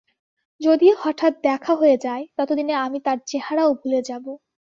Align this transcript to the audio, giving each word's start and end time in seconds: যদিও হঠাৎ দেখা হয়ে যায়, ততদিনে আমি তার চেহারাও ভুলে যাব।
যদিও 0.61 0.93
হঠাৎ 1.01 1.33
দেখা 1.43 1.73
হয়ে 1.75 1.97
যায়, 1.97 2.23
ততদিনে 2.37 2.73
আমি 2.75 2.99
তার 2.99 3.17
চেহারাও 3.25 3.71
ভুলে 3.73 3.99
যাব। 4.01 4.25